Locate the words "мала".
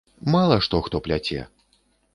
0.35-0.57